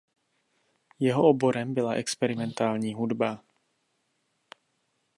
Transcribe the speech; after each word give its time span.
Jeho 0.99 1.23
oborem 1.29 1.73
byla 1.73 1.93
experimentální 1.93 2.93
hudba. 2.93 3.43